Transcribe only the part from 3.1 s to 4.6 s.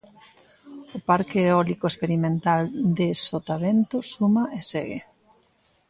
Sotavento suma e